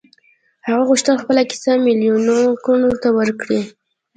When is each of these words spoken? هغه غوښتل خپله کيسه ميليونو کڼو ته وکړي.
هغه 0.67 0.83
غوښتل 0.89 1.15
خپله 1.23 1.41
کيسه 1.49 1.71
ميليونو 1.85 2.37
کڼو 2.65 2.91
ته 3.01 3.09
وکړي. 3.17 3.61